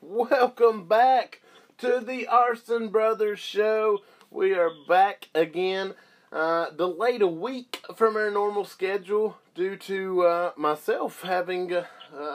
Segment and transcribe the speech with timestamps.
[0.00, 1.42] Welcome back
[1.78, 4.00] to the Arson Brothers show.
[4.32, 5.94] We are back again.
[6.34, 11.84] Uh, delayed a week from our normal schedule due to uh, myself having uh,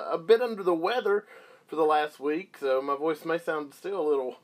[0.10, 1.26] a bit under the weather
[1.68, 4.38] for the last week, so my voice may sound still a little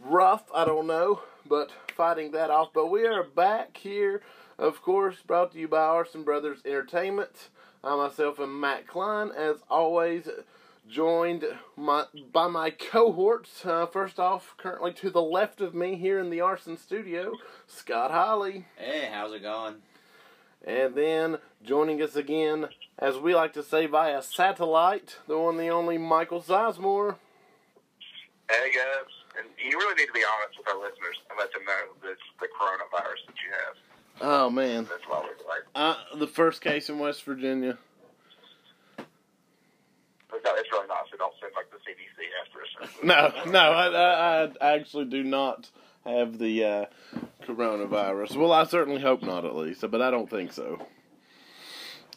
[0.00, 2.72] rough, I don't know, but fighting that off.
[2.74, 4.22] But we are back here,
[4.58, 7.48] of course, brought to you by Arson Brothers Entertainment.
[7.84, 10.28] I myself am Matt Klein, as always,
[10.90, 11.44] joined
[11.76, 13.64] my, by my cohorts.
[13.64, 17.32] Uh, first off, currently to the left of me here in the Arson studio,
[17.66, 18.66] Scott Holly.
[18.76, 19.76] Hey, how's it going?
[20.66, 22.68] And then joining us again,
[22.98, 27.16] as we like to say via satellite, the one, the only Michael Sizemore.
[28.50, 29.06] Hey guys,
[29.38, 32.10] and you really need to be honest with our listeners and let them know that
[32.10, 33.76] it's the coronavirus that you have.
[34.22, 37.78] Oh man, That's why we're like, uh, the first case in West Virginia.
[40.28, 41.06] but no, it's really not.
[41.10, 42.99] So don't send like the CDC after us.
[43.10, 45.68] No, no, I, I, I actually do not
[46.04, 46.84] have the uh,
[47.44, 48.36] coronavirus.
[48.36, 50.86] Well, I certainly hope not, at least, but I don't think so.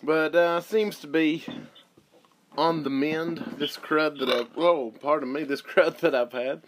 [0.03, 1.45] But uh, seems to be
[2.55, 3.55] on the mend.
[3.57, 6.61] This crud that I've whoa, pardon me, this crud that I've had.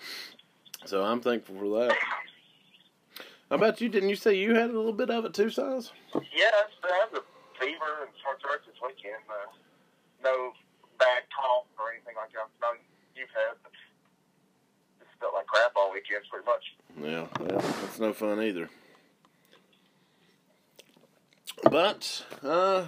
[0.86, 1.96] So I'm thankful for that.
[3.50, 3.90] How about you?
[3.90, 5.92] Didn't you say you had a little bit of it too, size?
[6.16, 6.50] Yeah,
[6.84, 7.22] I have the
[7.60, 9.22] fever and sore throat this weekend.
[9.30, 9.54] Uh,
[10.24, 10.52] no
[10.98, 12.50] bad cough or anything like that.
[12.60, 12.74] No,
[13.16, 13.54] you've had.
[13.62, 13.75] But
[15.26, 16.76] felt like crap all weekend, pretty much.
[17.02, 18.70] Yeah, well, that's no fun either.
[21.64, 22.88] But uh,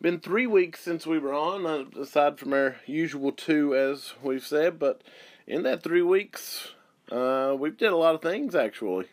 [0.00, 4.46] been three weeks since we were on, uh, aside from our usual two, as we've
[4.46, 4.78] said.
[4.78, 5.02] But
[5.46, 6.72] in that three weeks,
[7.10, 9.06] uh, we've did a lot of things actually.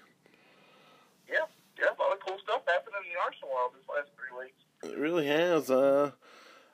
[1.27, 1.45] Yeah,
[1.79, 4.93] yeah, a lot of cool stuff happened in the Arsenal world this last three weeks.
[4.93, 5.71] It really has.
[5.71, 6.11] Uh,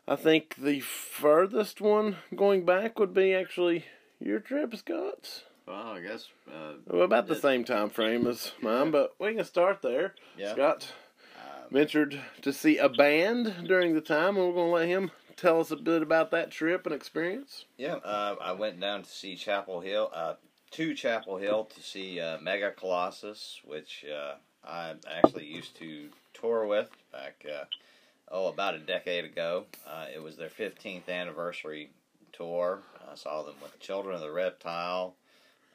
[0.07, 3.85] I think the furthest one going back would be actually
[4.19, 5.44] your trip, Scott.
[5.69, 6.28] Well, I guess.
[6.52, 10.16] Uh, Well, about the same time frame as mine, but we can start there.
[10.35, 10.53] yeah.
[10.53, 10.91] Scott
[11.38, 15.12] Uh, ventured to see a band during the time, and we're going to let him
[15.38, 17.66] tell us a bit about that trip and experience.
[17.78, 17.96] yeah.
[17.96, 20.34] Uh, I went down to see Chapel Hill, uh,
[20.72, 24.35] to Chapel Hill to see uh, Mega Colossus, which uh,
[24.68, 27.66] I actually used to tour with back, uh,
[28.31, 29.66] oh, about a decade ago.
[29.88, 31.90] Uh, it was their 15th anniversary
[32.34, 32.81] tour.
[33.09, 35.16] I saw them with Children of the Reptile,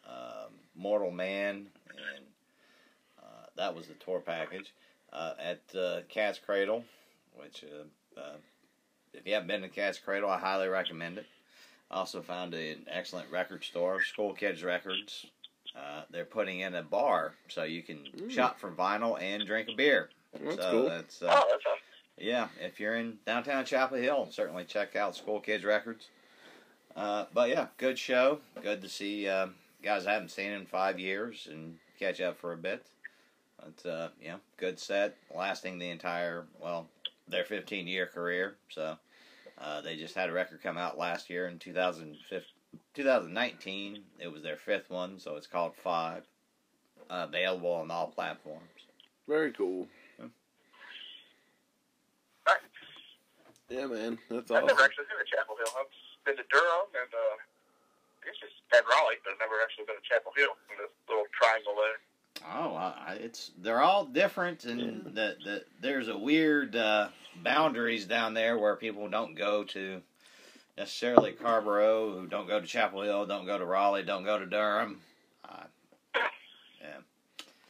[0.09, 2.25] um, Mortal Man, and
[3.22, 4.72] uh, that was the tour package.
[5.12, 6.84] Uh, at uh, Cat's Cradle,
[7.37, 8.37] which uh, uh,
[9.12, 11.26] if you haven't been to Cat's Cradle, I highly recommend it.
[11.91, 15.26] I also found an excellent record store, School Kids Records.
[15.76, 18.31] Uh, they're putting in a bar, so you can Mm.
[18.31, 20.10] shop for vinyl and drink a beer.
[20.32, 20.88] That's so cool.
[20.88, 21.78] That's, uh, Oh, that's awesome.
[22.19, 26.09] yeah, if you're in downtown Chapel Hill, certainly check out School Kids Records.
[26.97, 28.41] Uh, but yeah, good show.
[28.62, 29.48] Good to see uh,
[29.84, 32.87] guys I haven't seen in five years and catch up for a bit.
[33.59, 36.89] But uh, yeah, good set, lasting the entire well
[37.28, 38.56] their 15 year career.
[38.69, 38.97] So
[39.59, 42.49] uh, they just had a record come out last year in 2015,
[42.95, 43.99] 2019.
[44.19, 46.25] It was their fifth one, so it's called Five.
[47.11, 48.62] Uh, available on all platforms.
[49.28, 49.87] Very cool.
[52.47, 52.56] Nice.
[53.69, 54.77] Yeah, man, that's all I've awesome.
[54.77, 55.72] never actually been to Chapel Hill.
[55.78, 57.37] I've been to Durham and uh,
[58.24, 60.90] I guess just at Raleigh, but I've never actually been to Chapel Hill in this
[61.08, 62.00] little triangle there.
[62.56, 67.08] Oh, I, I- it's they're all different, and the, the there's a weird uh,
[67.42, 70.00] boundaries down there where people don't go to
[70.78, 74.46] necessarily Carrboro, who don't go to Chapel Hill, don't go to Raleigh, don't go to
[74.46, 75.00] Durham.
[75.46, 75.64] Uh,
[76.80, 76.98] yeah,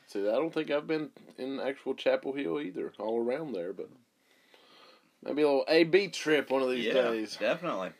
[0.06, 3.90] See, I don't think I've been in actual Chapel Hill either, all around there, but
[5.22, 7.36] maybe a little AB trip one of these yeah, days.
[7.36, 7.90] definitely.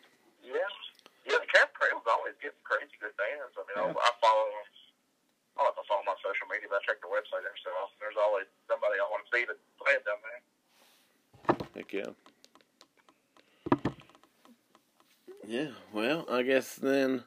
[0.42, 0.52] Yeah.
[1.26, 3.52] Yeah, the Cat's Cradle's always getting crazy good bands.
[3.56, 3.92] I mean, Yeah.
[3.96, 4.68] I, I follow them.
[5.56, 6.84] I don't know if I follow them on social media, but I
[7.54, 7.70] every so.
[8.00, 10.42] There's always somebody I want to see that playing down there.
[11.76, 12.12] Heck yeah.
[15.46, 17.24] Yeah, well, I guess then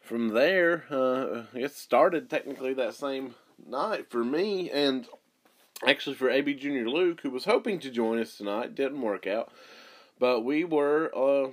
[0.00, 3.34] from there, uh, I guess started technically that same
[3.66, 5.06] night for me, and
[5.84, 9.50] actually for AB Junior Luke, who was hoping to join us tonight, didn't work out.
[10.20, 11.50] But we were uh,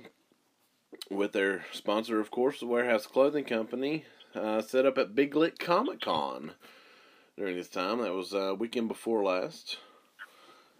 [1.10, 5.58] with their sponsor, of course, the Warehouse Clothing Company, uh, set up at Big Lick
[5.58, 6.52] Comic Con
[7.40, 8.02] during this time.
[8.02, 9.78] That was uh, weekend before last.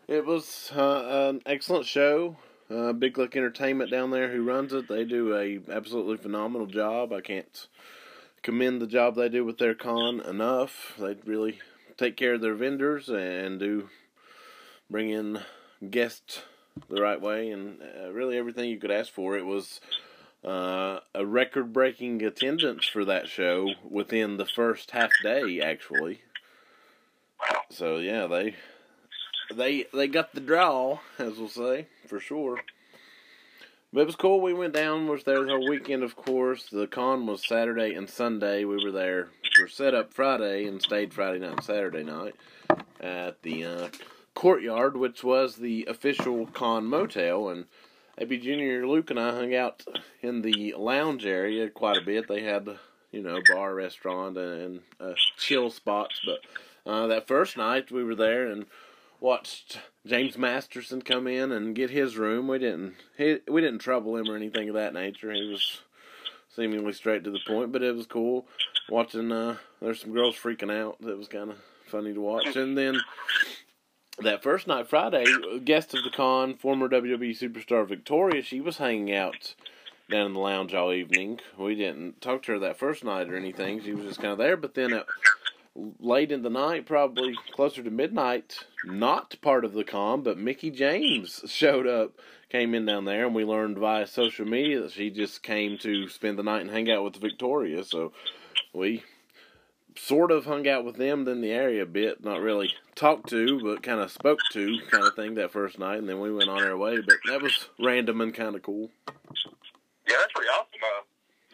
[0.06, 2.36] It was uh, an excellent show.
[2.70, 4.86] uh, Big Lick Entertainment down there who runs it.
[4.86, 7.14] They do a absolutely phenomenal job.
[7.14, 7.66] I can't
[8.42, 10.92] commend the job they do with their con enough.
[10.98, 11.60] They really
[11.96, 13.88] take care of their vendors and do
[14.90, 15.40] bring in
[15.90, 16.42] guests
[16.90, 19.38] the right way and uh, really everything you could ask for.
[19.38, 19.80] It was
[20.44, 26.20] uh, a record breaking attendance for that show within the first half day, actually.
[27.70, 28.54] So yeah, they
[29.54, 32.60] they they got the draw, as we'll say for sure.
[33.92, 34.40] But it was cool.
[34.40, 35.08] We went down.
[35.08, 36.68] Was there the whole weekend, of course.
[36.70, 38.64] The con was Saturday and Sunday.
[38.64, 42.36] We were there for set up Friday and stayed Friday night and Saturday night
[43.00, 43.88] at the uh,
[44.34, 47.48] courtyard, which was the official con motel.
[47.48, 47.64] And
[48.18, 49.84] AB Junior Luke and I hung out
[50.22, 52.28] in the lounge area quite a bit.
[52.28, 52.68] They had
[53.10, 56.20] you know bar, restaurant, and, and uh, chill spots.
[56.24, 56.38] But
[56.86, 58.66] uh, that first night we were there and
[59.20, 62.48] watched James Masterson come in and get his room.
[62.48, 65.32] We didn't he, we didn't trouble him or anything of that nature.
[65.32, 65.82] He was
[66.48, 68.46] seemingly straight to the point, but it was cool
[68.88, 69.30] watching.
[69.30, 71.00] Uh, there's some girls freaking out.
[71.00, 72.56] That was kind of funny to watch.
[72.56, 73.00] And then
[74.18, 75.24] that first night, Friday,
[75.64, 79.54] guest of the con, former WWE superstar Victoria, she was hanging out
[80.10, 81.40] down in the lounge all evening.
[81.56, 83.82] We didn't talk to her that first night or anything.
[83.82, 84.56] She was just kind of there.
[84.56, 85.06] But then at
[85.74, 90.70] late in the night, probably closer to midnight, not part of the con, but Mickie
[90.70, 92.12] James showed up,
[92.48, 96.08] came in down there, and we learned via social media that she just came to
[96.08, 97.84] spend the night and hang out with Victoria.
[97.84, 98.12] So
[98.72, 99.04] we
[99.96, 103.60] sort of hung out with them in the area a bit, not really talked to,
[103.62, 106.50] but kind of spoke to kind of thing that first night, and then we went
[106.50, 106.96] on our way.
[107.00, 108.90] But that was random and kind of cool.
[109.06, 110.80] Yeah, that's pretty awesome.
[110.82, 111.02] Uh,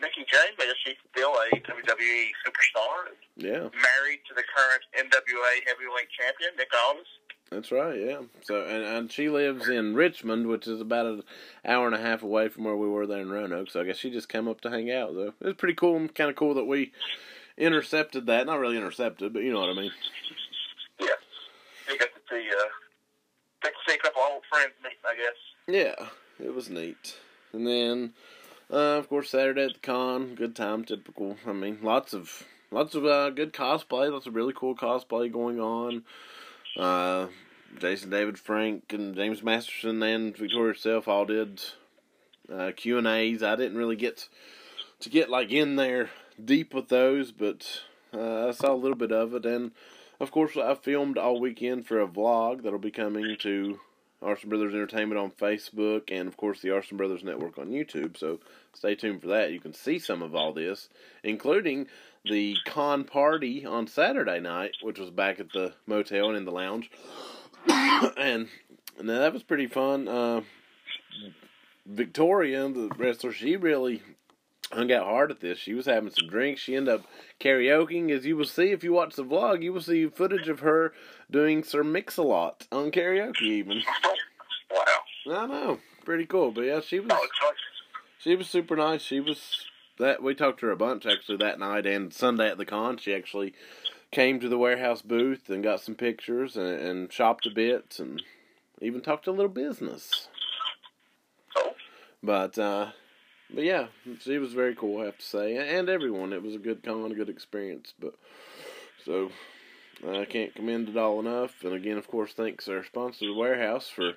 [0.07, 3.11] Mickie James, I guess she's still a WWE superstar.
[3.37, 3.69] Yeah.
[3.75, 7.07] Married to the current NWA heavyweight champion, Nick Aldis.
[7.51, 8.21] That's right, yeah.
[8.43, 11.23] So and, and she lives in Richmond, which is about an
[11.65, 13.71] hour and a half away from where we were there in Roanoke.
[13.71, 15.35] So I guess she just came up to hang out though.
[15.41, 16.93] It was pretty cool and kind of cool that we
[17.59, 18.47] intercepted that.
[18.47, 19.93] Not really intercepted, but you know what I mean.
[21.01, 21.07] Yeah.
[21.89, 22.69] You got to see uh
[23.63, 25.37] got to see a couple old friends meet, I guess.
[25.67, 27.17] Yeah, it was neat.
[27.53, 28.13] And then
[28.71, 31.37] uh, of course Saturday at the con, good time, typical.
[31.47, 35.61] I mean, lots of lots of uh, good cosplay, lots of really cool cosplay going
[35.61, 36.05] on.
[36.77, 37.29] Uh,
[37.79, 41.63] Jason David Frank and James Masterson and Victoria herself all did
[42.53, 43.43] uh, Q and A's.
[43.43, 44.29] I didn't really get
[45.01, 46.11] to get like in there
[46.43, 47.83] deep with those, but
[48.15, 49.45] uh, I saw a little bit of it.
[49.45, 49.73] And
[50.21, 53.81] of course, I filmed all weekend for a vlog that'll be coming to
[54.23, 58.17] Arson Brothers Entertainment on Facebook, and of course the Arson Brothers Network on YouTube.
[58.17, 58.41] So
[58.75, 59.53] stay tuned for that.
[59.53, 60.89] You can see some of all this,
[61.23, 61.87] including
[62.25, 66.51] the con party on Saturday night, which was back at the motel and in the
[66.51, 66.91] lounge,
[67.69, 68.49] and
[68.99, 70.09] and that was pretty fun.
[70.09, 70.41] Uh,
[71.85, 74.03] Victoria, the wrestler, she really
[74.73, 75.59] hung out hard at this.
[75.59, 76.61] She was having some drinks.
[76.61, 77.07] She ended up
[77.41, 78.11] karaokeing.
[78.11, 80.93] As you will see if you watch the vlog, you will see footage of her
[81.31, 83.83] doing Sir Mix-a-Lot on karaoke even.
[84.71, 85.39] Wow.
[85.43, 85.79] I know.
[86.05, 86.51] Pretty cool.
[86.53, 87.13] But yeah, she was
[88.19, 89.03] she was super nice.
[89.03, 89.67] She was
[89.99, 92.97] that we talked to her a bunch actually that night and Sunday at the con.
[92.99, 93.55] She actually
[94.11, 98.23] came to the warehouse booth and got some pictures and, and shopped a bit and
[98.81, 100.29] even talked a little business.
[101.57, 101.73] oh,
[102.23, 102.91] But uh
[103.53, 103.87] but yeah,
[104.21, 106.33] she was very cool, I have to say, and everyone.
[106.33, 107.95] It was a good con, a good experience.
[107.99, 108.15] But
[109.05, 109.31] so
[110.07, 111.63] I can't commend it all enough.
[111.63, 114.15] And again, of course, thanks our sponsor, the Warehouse, for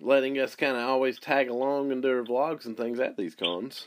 [0.00, 3.34] letting us kind of always tag along and do our vlogs and things at these
[3.34, 3.86] cons.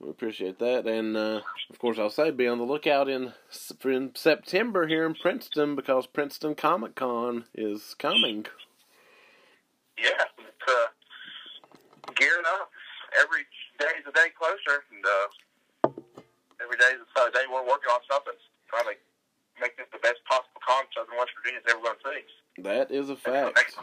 [0.00, 1.40] We appreciate that, and uh,
[1.70, 3.32] of course, I'll say be on the lookout in,
[3.84, 8.46] in September here in Princeton because Princeton Comic Con is coming.
[9.98, 10.37] yeah,
[12.18, 12.70] gearing up.
[13.18, 13.46] Every
[13.78, 15.88] day is a day closer, and uh,
[16.60, 18.34] every day is a day we're working on something,
[18.68, 18.96] trying to
[19.60, 22.62] make this the best possible con Southern West Virginia's ever going to see.
[22.62, 23.78] That is a fact.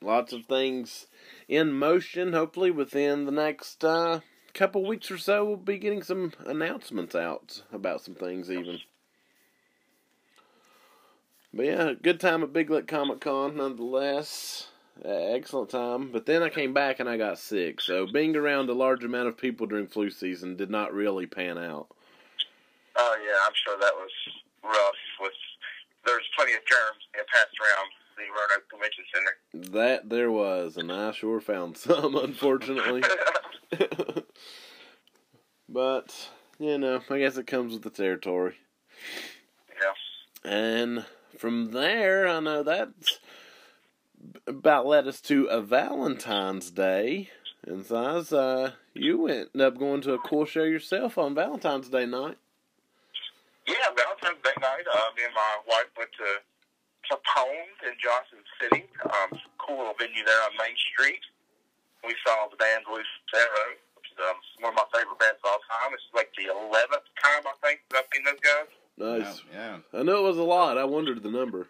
[0.00, 1.06] Lots of things
[1.48, 2.32] in motion.
[2.32, 4.20] Hopefully, within the next uh,
[4.54, 8.80] couple weeks or so, we'll be getting some announcements out about some things, even.
[11.52, 14.68] But yeah, good time at Big Lick Comic Con, nonetheless.
[15.04, 16.10] Uh, excellent time.
[16.10, 19.28] But then I came back and I got sick, so being around a large amount
[19.28, 21.88] of people during flu season did not really pan out.
[22.96, 24.10] Oh yeah, I'm sure that was
[24.64, 24.94] rough.
[25.20, 25.32] With
[26.04, 29.72] there's plenty of germs being passed around the Roanoke Convention Center.
[29.72, 33.02] That there was, and I sure found some, unfortunately.
[35.68, 36.28] but,
[36.58, 38.56] you know, I guess it comes with the territory.
[39.80, 40.50] yeah.
[40.50, 41.04] And
[41.38, 43.18] from there, I know that's
[44.46, 47.30] about led us to a Valentine's Day.
[47.66, 52.06] And size, uh, you ended up going to a cool show yourself on Valentine's Day
[52.06, 52.38] night.
[53.66, 54.86] Yeah, Valentine's Day night.
[54.88, 56.40] Uh, me and my wife went to
[57.10, 58.84] Capone in Johnson City.
[59.04, 61.20] Um, cool little venue there on Main Street.
[62.04, 63.64] We saw the band Lucero,
[63.96, 65.92] which is um, one of my favorite bands of all time.
[65.92, 68.70] This is like the 11th time, I think, that I've seen those guys.
[68.96, 69.42] Nice.
[69.52, 69.78] Yeah.
[69.92, 70.78] I know it was a lot.
[70.78, 71.68] I wondered the number.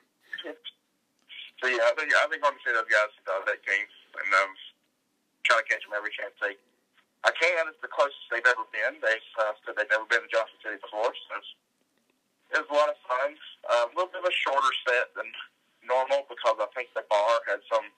[1.59, 4.31] So yeah, I think I've been going to see those guys uh, that game and
[4.43, 4.51] um,
[5.43, 6.55] try to catch them every chance they
[7.27, 7.67] I can.
[7.67, 9.03] It's the closest they've ever been.
[9.03, 11.51] They uh, said they've never been to Johnson City before, so it's,
[12.55, 13.35] it was a lot of fun.
[13.67, 15.27] Uh, a little bit of a shorter set than
[15.83, 17.91] normal because I think the bar had some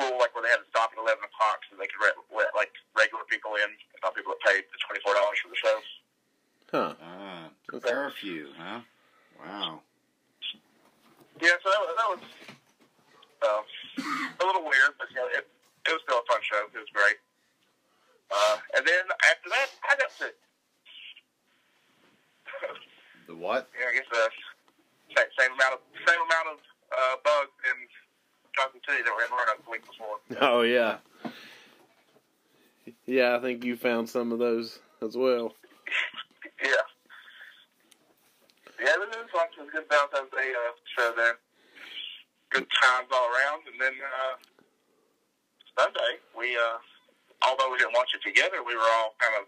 [0.00, 2.50] rule like where they had to stop at eleven o'clock so they could let, let
[2.56, 3.68] like regular people in,
[4.00, 5.76] not people that paid the twenty four dollars for the show.
[6.72, 6.92] Huh.
[7.04, 7.92] Ah, Okay.
[7.92, 8.80] curfew, huh?
[9.44, 9.84] Wow.
[11.36, 12.22] Yeah, so that was, that was
[13.44, 13.62] uh,
[14.40, 16.64] a little weird, but you know, it, it was still a fun show.
[16.72, 17.20] It was great.
[18.30, 20.34] Uh, and then after that, I got sick.
[23.28, 23.68] The what?
[23.78, 24.28] yeah, I guess uh,
[25.14, 26.58] same, same amount of same amount of
[26.90, 27.76] uh, bugs in
[28.56, 30.18] Johnson City that were in Roanoke the week before.
[30.40, 30.98] Oh yeah.
[33.04, 35.52] Yeah, I think you found some of those as well.
[36.64, 36.84] Yeah.
[38.80, 39.48] Yeah, it was, it was fun.
[39.52, 41.36] It was a good Valentine's Day uh, show there.
[42.48, 43.68] Good times all around.
[43.68, 44.34] And then uh,
[45.76, 46.80] Sunday, we, uh,
[47.44, 49.44] although we didn't watch it together, we were all kind of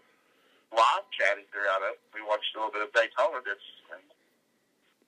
[0.77, 1.97] live chatting throughout it.
[2.13, 3.41] We watched a little bit of Daytona.
[3.41, 3.61] This,
[3.93, 4.05] and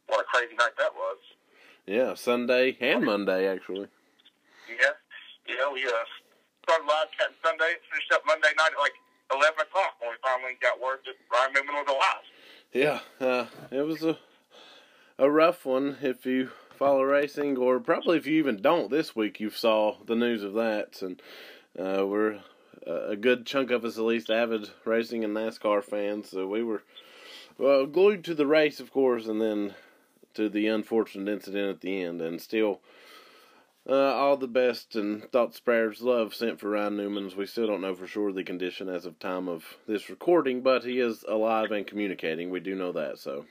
[0.09, 1.21] what a crazy night that was.
[1.85, 3.85] Yeah, Sunday and Monday actually.
[4.69, 4.97] Yeah.
[5.45, 6.05] Yeah, we uh,
[6.65, 8.97] started live chatting Sunday, finished up Monday night at like
[9.33, 12.25] 11 o'clock when we finally got word that Ryan Newman was alive.
[12.73, 14.17] Yeah, uh, it was a
[15.17, 18.91] a rough one if you follow racing, or probably if you even don't.
[18.91, 21.19] This week you saw the news of that, and
[21.79, 22.41] uh, we're
[22.85, 26.29] uh, a good chunk of us at least avid racing and NASCAR fans.
[26.29, 26.83] So we were
[27.57, 29.73] well glued to the race, of course, and then
[30.35, 32.79] to the unfortunate incident at the end, and still.
[33.89, 37.35] Uh, all the best and thoughts, prayers, love sent for Ryan Newman's.
[37.35, 40.83] We still don't know for sure the condition as of time of this recording, but
[40.83, 42.51] he is alive and communicating.
[42.51, 43.17] We do know that.
[43.17, 43.47] So,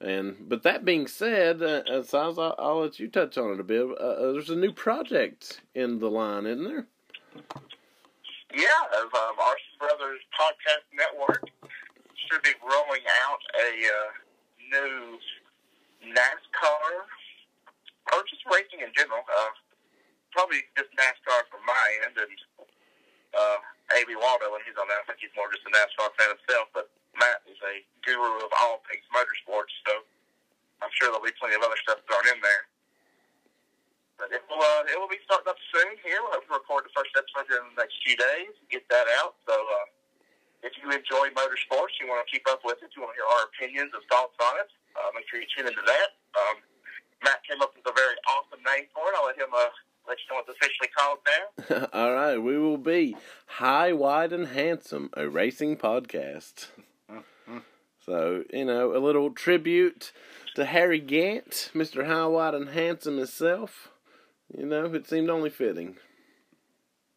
[0.00, 3.64] and but that being said, uh, uh, I'll, I'll let you touch on it a
[3.64, 3.82] bit.
[3.82, 6.86] Uh, uh, there's a new project in the line, isn't there?
[8.54, 11.44] Yeah, of um, Arson Brothers Podcast Network
[12.28, 14.10] should be rolling out a uh,
[14.72, 15.18] new
[16.12, 16.92] NASCAR
[18.12, 19.24] or just racing in general.
[19.24, 19.52] Uh,
[20.32, 22.36] probably just NASCAR from my end, and
[23.32, 23.58] uh,
[23.96, 24.12] A.B.
[24.16, 26.68] Waldo, when he's on that, I think he's more just a NASCAR fan himself.
[26.76, 30.04] But Matt is a guru of all things motorsports, so
[30.84, 32.64] I'm sure there'll be plenty of other stuff thrown in there.
[34.16, 36.24] But it will, uh, it will be starting up soon here.
[36.24, 38.88] We'll have to record the first episode here in the next few days, and get
[38.88, 39.36] that out.
[39.44, 39.86] So uh,
[40.64, 43.28] if you enjoy motorsports, you want to keep up with it, you want to hear
[43.28, 46.16] our opinions and thoughts on it, uh, make sure you tune into that.
[46.32, 46.56] Um,
[47.24, 49.14] Matt came up with a very awesome name for it.
[49.16, 49.68] I'll let him uh,
[50.08, 51.88] let you know what's officially called now.
[51.92, 53.16] All right, we will be
[53.60, 56.68] High, Wide, and Handsome, a racing podcast.
[58.06, 60.12] So, you know, a little tribute
[60.54, 62.06] to Harry Gant, Mr.
[62.06, 63.88] High, Wide, and Handsome himself.
[64.56, 65.96] You know, it seemed only fitting.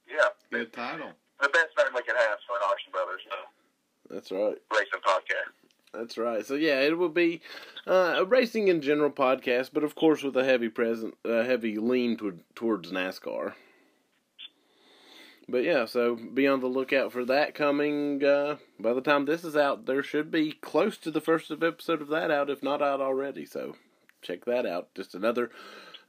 [0.09, 1.11] Yeah, Good title.
[1.39, 4.57] the best name we could have for an Arson Brothers uh, That's right.
[4.71, 5.53] racing podcast.
[5.93, 6.45] That's right.
[6.45, 7.41] So yeah, it will be
[7.87, 11.77] uh, a racing in general podcast, but of course with a heavy present, a heavy
[11.77, 13.53] lean toward, towards NASCAR.
[15.49, 18.23] But yeah, so be on the lookout for that coming.
[18.23, 22.01] Uh, by the time this is out, there should be close to the first episode
[22.01, 23.45] of that out, if not out already.
[23.45, 23.75] So
[24.21, 24.93] check that out.
[24.93, 25.49] Just another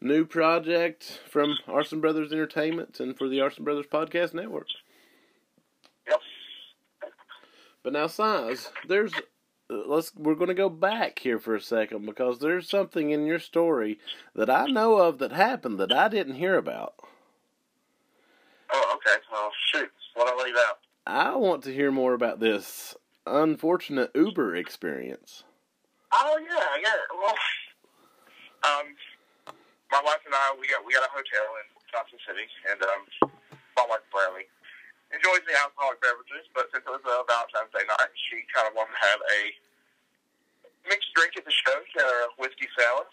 [0.01, 4.67] new project from Arson Brothers Entertainment and for the Arson Brothers Podcast Network.
[6.07, 6.21] Yep.
[7.83, 9.15] But now, size, there's
[9.71, 13.25] uh, let's we're going to go back here for a second because there's something in
[13.25, 13.99] your story
[14.35, 16.95] that I know of that happened that I didn't hear about.
[19.01, 19.17] Okay.
[19.33, 19.91] Well, shoot.
[20.15, 20.79] What I leave out?
[21.07, 22.95] I want to hear more about this
[23.27, 25.45] unfortunate Uber experience.
[26.13, 27.01] Oh yeah, yeah.
[27.17, 27.39] Well,
[28.67, 28.87] um,
[29.89, 33.03] my wife and I we got we got a hotel in Johnson City, and um,
[33.79, 34.45] my wife Bradley
[35.15, 38.77] enjoys the alcoholic beverages, but since it was a Valentine's Day night, she kind of
[38.77, 39.41] wanted to have a
[40.91, 41.79] mixed drink at the show.
[41.91, 43.09] She had a whiskey salad,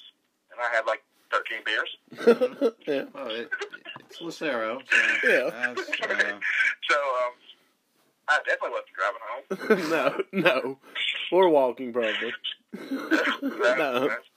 [0.52, 1.92] and I had like thirteen beers.
[2.90, 3.06] yeah.
[3.14, 3.48] Well, it,
[4.10, 4.80] it's Lucero.
[4.80, 4.98] So
[5.28, 5.52] yeah.
[5.52, 7.34] Uh, so um,
[8.28, 9.44] I definitely wasn't driving home.
[9.92, 10.80] no, no,
[11.32, 12.32] or walking probably.
[12.72, 12.88] That's,
[13.42, 14.08] that's, no.
[14.08, 14.28] That's,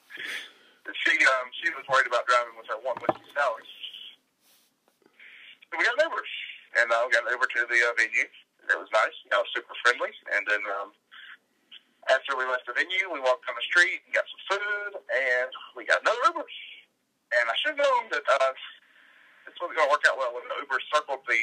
[1.07, 3.63] she um, she was worried about driving with her one whiskey sour.
[5.71, 6.25] So we got an Uber,
[6.83, 8.27] and I uh, got over to the uh, venue.
[8.27, 9.15] It was nice.
[9.23, 10.11] You know, super friendly.
[10.35, 10.91] And then um,
[12.11, 15.51] after we left the venue, we walked down the street and got some food, and
[15.79, 16.43] we got another Uber.
[16.43, 18.51] And I should have known that uh,
[19.47, 21.41] this wasn't going to work out well when the Uber circled the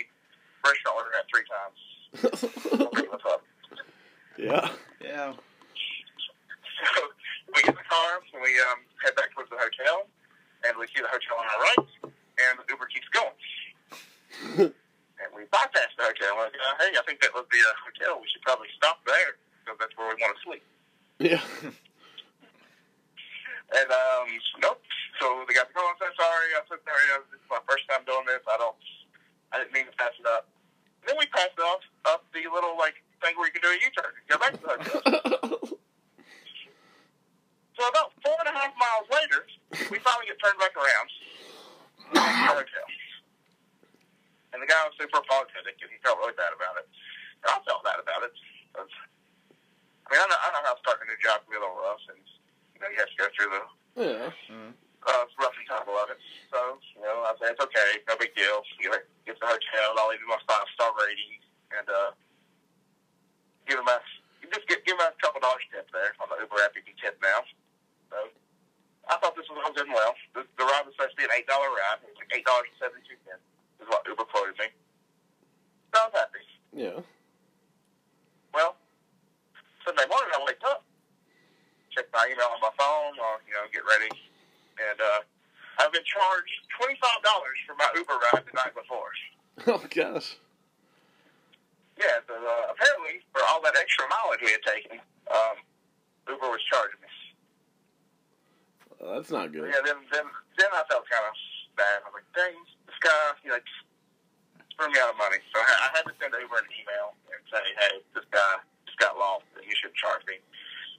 [0.65, 1.79] restaurant we're at three times.
[4.37, 4.69] Yeah.
[5.01, 5.33] Yeah.
[5.33, 7.01] So
[7.53, 10.05] we get in the car and we um, head back towards the hotel,
[10.61, 13.33] and we see the hotel on our right, and Uber keeps going.
[14.69, 16.37] and we bypass the hotel.
[16.37, 18.21] We're like, uh, hey, I think that was the uh, hotel.
[18.21, 20.63] We should probably stop there because that's where we want to sleep.
[21.17, 21.41] Yeah.
[23.73, 24.29] And um,
[24.61, 24.79] nope.
[25.19, 26.49] So the guy goes, oh, I'm so sorry.
[26.53, 27.03] I'm so sorry.
[27.33, 28.43] This is my first time doing this.
[28.45, 28.77] I don't.
[29.51, 30.45] I didn't mean to pass it up.
[31.01, 33.79] And then we passed off up the little like thing where you can do a
[33.81, 34.13] U-turn.
[34.29, 35.77] Go back to the hotel.
[37.77, 39.45] So about four and a half miles later,
[39.93, 41.07] we finally get turned back around.
[42.09, 42.87] to the hotel.
[44.53, 46.89] And the guy was super apologetic, and he felt really bad about it.
[47.45, 48.33] And I felt bad about it.
[48.73, 48.89] 'cause,
[50.05, 51.77] I mean, I know, I know how starting a new job can be a little
[51.77, 52.17] rough, and
[52.73, 53.63] you know you have to go through the
[53.97, 54.29] yeah.
[54.49, 54.71] Mm-hmm.
[55.07, 56.19] Uh, rough and tumble of it.
[56.51, 56.59] So
[56.95, 58.61] you know, I said it's okay, no big deal.
[58.79, 61.39] You know, get to the hotel, I'll leave him my five star rating,
[61.79, 62.11] and uh,
[63.65, 63.97] give him a
[64.51, 66.75] just get give him a couple dollars tip there on the Uber app.
[66.75, 67.43] You can tip now.
[68.11, 68.17] So
[69.07, 70.15] I thought this was all and well.
[70.35, 72.03] The, the ride was supposed to be an eight dollar ride.
[72.03, 73.43] It was like eight dollars and seventy two cents.
[73.79, 74.67] Is what Uber quoted me.
[75.91, 76.43] So I was happy.
[76.75, 76.99] Yeah.
[78.51, 78.75] Well,
[79.85, 80.83] Sunday morning I wake up,
[81.93, 84.09] check my email on my phone, or you know, get ready,
[84.77, 85.19] and uh,
[85.81, 89.11] I've been charged twenty five dollars for my Uber ride the night before.
[89.65, 90.37] Oh gosh.
[91.97, 95.01] Yeah, so, uh, apparently for all that extra mileage we had taken,
[95.33, 95.57] um,
[96.29, 97.17] Uber was charging us.
[99.01, 99.65] That's not good.
[99.73, 100.29] Yeah, then then
[100.61, 101.33] then I felt kind of
[101.73, 102.05] bad.
[102.05, 102.53] I was like, dang,
[102.85, 103.57] this guy, you know,
[104.77, 105.41] threw me out of money.
[105.53, 109.01] So I, I had to send Uber an email and say, hey, this guy just
[109.01, 110.37] got lost, and you should charge me.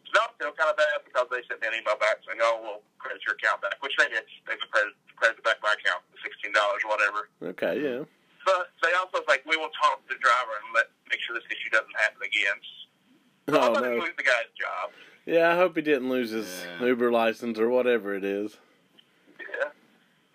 [0.08, 2.40] So now I feel kind of bad because they sent me an email back saying,
[2.40, 4.24] oh, we'll credit your account back, which they did.
[4.48, 7.20] They've credited, credited back my account, $16 or whatever.
[7.52, 7.76] Okay.
[7.76, 8.08] Yeah.
[8.48, 11.36] But they also was like, we will talk to the driver and let make sure
[11.36, 12.56] this issue doesn't happen again.
[13.52, 14.04] So Oh I'm going no.
[14.08, 14.96] lose the guy's job.
[15.28, 15.52] Yeah.
[15.52, 16.48] I hope he didn't lose his
[16.80, 16.86] Yeah.
[16.88, 18.56] Uber license or whatever it is.
[19.40, 19.68] Yeah.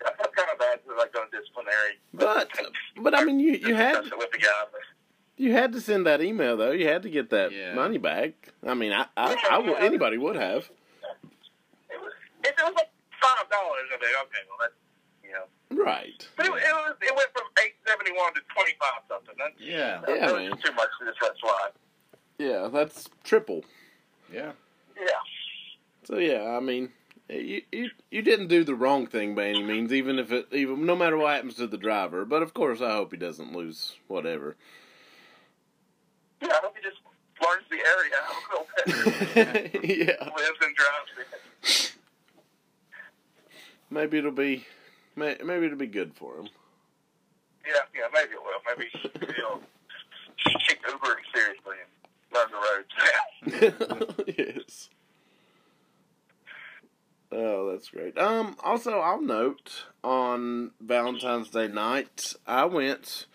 [0.06, 1.98] I felt kind of bad for like going disciplinary.
[2.12, 2.50] But
[3.02, 4.62] but I mean you you had with the guy.
[4.70, 4.80] But
[5.36, 6.70] you had to send that email though.
[6.72, 7.74] You had to get that Yeah.
[7.74, 8.32] money back.
[8.66, 10.70] I mean I I, I would anybody would have.
[11.90, 12.12] it was
[12.44, 13.88] it, it was like five dollars.
[13.92, 14.74] I mean, okay, well that's
[15.24, 16.28] you know, Right.
[16.36, 19.34] but it, it was it went from eight seventy one to twenty five something.
[19.38, 20.00] That, Yeah.
[20.06, 20.50] that Yeah, was man.
[20.58, 21.70] too much to just let slide.
[22.38, 22.68] Yeah.
[22.72, 23.64] That's triple.
[24.32, 24.52] Yeah.
[24.96, 25.06] Yeah,
[26.04, 26.90] So yeah, I mean,
[27.28, 30.46] eh, you, you you didn't do the wrong thing by any means, even if it
[30.52, 32.24] even no matter what happens to the driver.
[32.24, 34.56] But of course, I hope he doesn't lose whatever.
[36.40, 36.48] yeah.
[36.52, 36.98] I hope he just
[37.42, 38.73] learns the area a little bit.
[38.86, 40.76] yeah, Lives and
[41.62, 41.92] it.
[43.90, 44.66] maybe it'll be
[45.16, 46.48] may, maybe it'll be good for him.
[47.66, 48.60] Yeah, yeah, maybe it will.
[48.66, 49.60] Maybe he'll
[50.68, 51.90] take Uber seriously and
[52.34, 54.26] learn the roads.
[54.38, 54.88] yes.
[57.32, 58.18] Oh, that's great.
[58.18, 58.56] Um.
[58.62, 63.26] Also, I'll note on Valentine's Day night, I went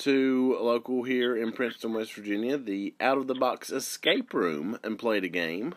[0.00, 4.78] to a local here in Princeton, West Virginia, the Out of the Box Escape Room,
[4.82, 5.74] and played a game.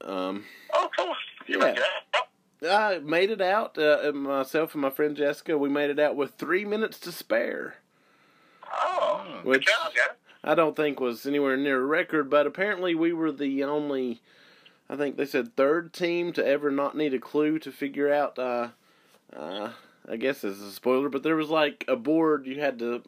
[0.00, 0.44] Um.
[0.72, 1.14] oh, cool.
[1.46, 1.76] You Yeah.
[2.14, 2.20] out?
[2.66, 3.76] I made it out.
[3.76, 7.76] Uh, myself and my friend Jessica, we made it out with three minutes to spare.
[8.72, 10.16] Oh, good Which job, guys.
[10.42, 14.20] I don't think was anywhere near a record, but apparently we were the only,
[14.88, 18.38] I think they said third team to ever not need a clue to figure out.
[18.38, 18.68] Uh,
[19.34, 19.70] uh,
[20.08, 23.02] I guess this is a spoiler, but there was like a board you had to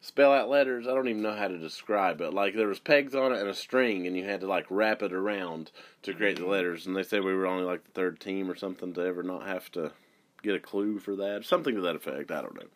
[0.00, 0.86] spell out letters.
[0.86, 2.32] I don't even know how to describe it.
[2.32, 5.02] Like there was pegs on it and a string, and you had to like wrap
[5.02, 5.70] it around
[6.02, 6.52] to create the mm-hmm.
[6.52, 6.86] letters.
[6.86, 9.46] And they said we were only like the third team or something to ever not
[9.46, 9.92] have to
[10.42, 12.30] get a clue for that, something to that effect.
[12.30, 12.68] I don't know.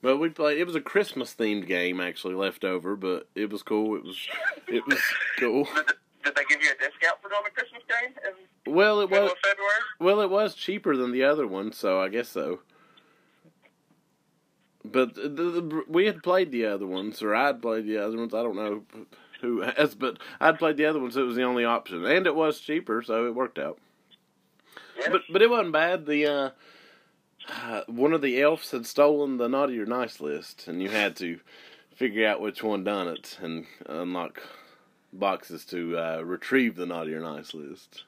[0.00, 0.58] But we played.
[0.58, 3.96] It was a Christmas themed game actually left over, but it was cool.
[3.96, 4.28] It was
[4.68, 5.00] it was
[5.38, 5.64] cool.
[5.64, 5.86] Did,
[6.24, 8.14] did they give you a discount for doing the Christmas game
[8.68, 9.74] Well, it was February?
[9.98, 12.60] well, it was cheaper than the other one, so I guess so.
[14.84, 18.32] But the, the, we had played the other ones, or I'd played the other ones.
[18.32, 18.82] I don't know
[19.40, 21.14] who has, but I'd played the other ones.
[21.14, 23.78] So it was the only option, and it was cheaper, so it worked out.
[24.98, 25.10] Yeah.
[25.10, 26.06] But but it wasn't bad.
[26.06, 26.50] The uh,
[27.48, 31.16] uh, one of the elves had stolen the naughty or nice list, and you had
[31.16, 31.40] to
[31.94, 34.40] figure out which one done it and unlock
[35.12, 38.04] boxes to uh, retrieve the naughty or nice list.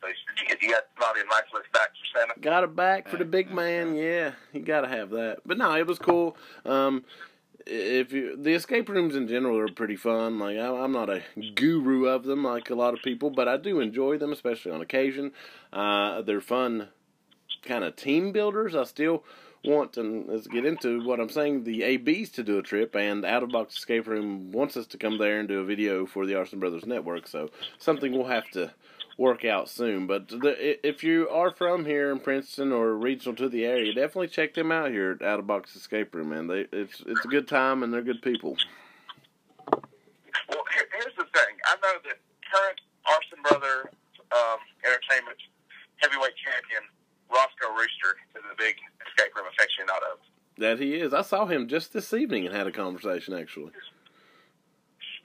[0.00, 1.62] So you, you got Bobby and back for
[2.14, 2.40] Santa.
[2.40, 3.96] Got it back for the big man.
[3.96, 5.38] Yeah, you got to have that.
[5.44, 6.36] But no, it was cool.
[6.64, 7.04] Um,
[7.66, 10.38] if you the escape rooms in general are pretty fun.
[10.38, 11.22] Like I, I'm not a
[11.54, 14.80] guru of them like a lot of people, but I do enjoy them, especially on
[14.80, 15.32] occasion.
[15.72, 16.88] Uh, they're fun,
[17.62, 18.74] kind of team builders.
[18.74, 19.24] I still
[19.64, 21.64] want and let's get into what I'm saying.
[21.64, 24.98] The ABs to do a trip, and Out of Box Escape Room wants us to
[24.98, 27.26] come there and do a video for the Arson Brothers Network.
[27.26, 28.72] So something we'll have to
[29.16, 30.06] work out soon.
[30.06, 34.28] But the, if you are from here in Princeton or regional to the area, definitely
[34.28, 36.30] check them out here at Out of Box Escape Room.
[36.30, 38.56] Man, they it's it's a good time and they're good people.
[39.72, 41.54] Well, here, here's the thing.
[41.66, 42.18] I know that
[42.52, 43.90] current Arson Brother
[44.32, 45.38] um, Entertainment
[45.96, 46.82] heavyweight champion
[47.30, 48.76] Roscoe Rooster is a big
[49.06, 50.20] escape room aficionado.
[50.58, 51.12] That he is.
[51.12, 53.72] I saw him just this evening and had a conversation actually.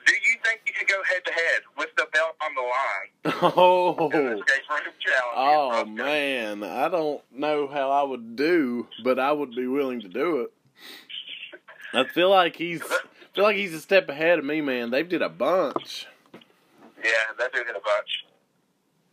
[0.06, 3.11] Do you think you could go head to head with the belt on the line?
[3.26, 4.10] Oh.
[4.14, 5.36] in an escape room challenge?
[5.36, 10.08] Oh man, I don't know how I would do, but I would be willing to
[10.08, 10.54] do it.
[11.94, 12.82] I feel like he's
[13.34, 14.90] feel like he's a step ahead of me, man.
[14.90, 16.08] They've did a bunch.
[16.34, 18.26] Yeah, that dude hit a bunch.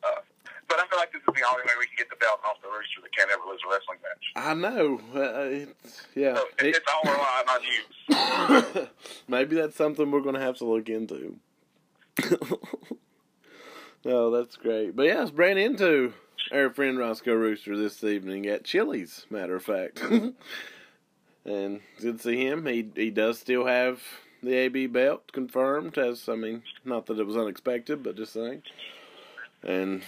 [0.03, 0.21] Uh,
[0.69, 2.63] but I feel like this is the only way we can get the belt off
[2.63, 4.25] the Rooster that can't ever lose a wrestling match.
[4.37, 5.01] I know.
[5.15, 6.35] Uh, it's, yeah.
[6.35, 8.89] So it, it's all relying on you.
[9.29, 11.37] Maybe that's something we're gonna have to look into.
[14.09, 14.97] no, that's great.
[14.97, 16.15] But yeah, let's ran into
[16.51, 20.01] our friend Roscoe Rooster this evening at Chili's, matter of fact.
[21.45, 22.65] and good to see him.
[22.65, 24.03] He he does still have
[24.43, 28.63] the AB belt confirmed, as I mean, not that it was unexpected, but just saying.
[29.63, 30.03] And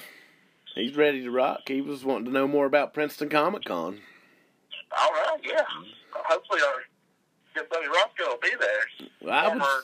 [0.74, 1.62] he's ready to rock.
[1.66, 4.00] He was wanting to know more about Princeton Comic Con.
[4.98, 5.60] All right, yeah.
[6.14, 6.82] Hopefully our
[7.54, 9.30] good buddy Roscoe will be there.
[9.30, 9.82] I would, Former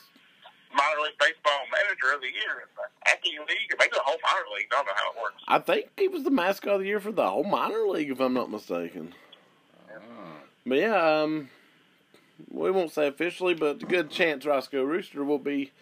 [0.76, 4.46] minor league baseball manager of the year in the League, or maybe the whole minor
[4.54, 4.66] league.
[4.70, 5.42] I don't know how it works.
[5.48, 8.20] I think he was the mascot of the year for the whole minor league, if
[8.20, 9.14] I'm not mistaken.
[9.90, 9.98] Oh.
[10.64, 11.50] But yeah, um,
[12.50, 15.72] we won't say officially, but a good chance Roscoe Rooster will be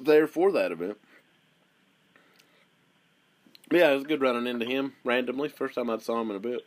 [0.00, 0.98] there for that event.
[3.68, 5.48] But yeah, it was good running into him randomly.
[5.48, 6.64] First time I saw him in a bit.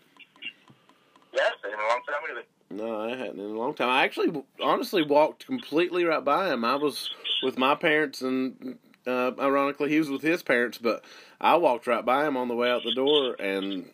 [1.33, 2.43] Yeah, it's been a long time either.
[2.71, 3.89] No, I hadn't in a long time.
[3.89, 6.63] I actually, honestly, walked completely right by him.
[6.63, 7.10] I was
[7.41, 8.77] with my parents, and
[9.08, 10.77] uh, ironically, he was with his parents.
[10.77, 11.03] But
[11.41, 13.89] I walked right by him on the way out the door, and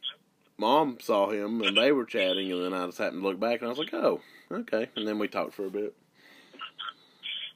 [0.58, 2.52] mom saw him, and they were chatting.
[2.52, 4.20] And then I just happened to look back, and I was like, "Oh,
[4.52, 5.96] okay." And then we talked for a bit.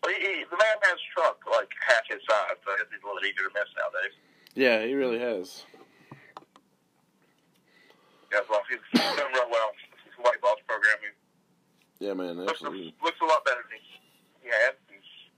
[0.02, 3.20] Well, he, he, the man has shrunk like half his size, so it's a little
[3.20, 4.16] easier to miss nowadays.
[4.56, 5.66] Yeah, he really has.
[8.32, 9.72] Yeah, well, he's well.
[10.06, 11.10] His white balls program he
[12.00, 12.96] Yeah, man, looks, absolutely.
[13.04, 13.80] looks a lot better than
[14.42, 14.74] he had.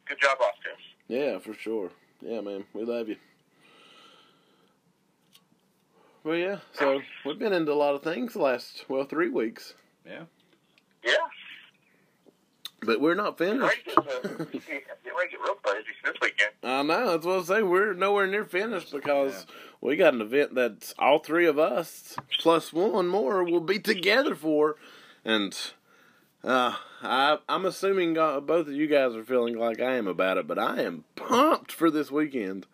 [0.08, 0.74] Good job, Austin.
[1.08, 1.89] Yeah, for sure.
[2.21, 3.15] Yeah, man, we love you.
[6.24, 6.58] Well, yeah.
[6.74, 9.74] So we've been into a lot of things the last well three weeks,
[10.06, 10.24] Yeah.
[11.04, 11.15] Yeah.
[12.84, 13.63] but we're not finished.
[13.63, 14.62] Ready to, uh, get ready to
[15.32, 16.52] get real crazy this weekend.
[16.63, 17.12] I know.
[17.12, 17.69] That's what I'm saying.
[17.69, 19.47] We're nowhere near finished because
[19.82, 24.36] we got an event that all three of us plus one more will be together
[24.36, 24.76] for,
[25.26, 25.58] and
[26.43, 30.38] uh, I, I'm assuming uh, both of you guys are feeling like I am about
[30.38, 32.65] it, but I am pumped for this weekend.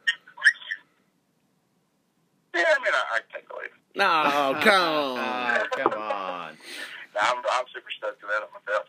[2.55, 3.97] Yeah, I mean, I, I can't believe it.
[3.97, 5.17] No, come on.
[5.19, 6.57] Oh, come on.
[7.19, 8.85] I'm, I'm super stoked about that myself.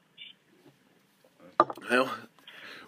[1.90, 2.10] Well,